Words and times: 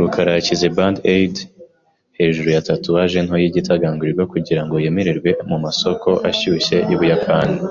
rukara 0.00 0.30
yashyize 0.36 0.66
Band-Aid 0.76 1.34
hejuru 2.18 2.48
ya 2.54 2.62
tatouage 2.68 3.18
nto 3.26 3.36
yigitagangurirwa 3.42 4.24
kugirango 4.32 4.74
yemererwe 4.84 5.30
mumasoko 5.48 6.08
ashyushye 6.30 6.76
yUbuyapani. 6.90 7.56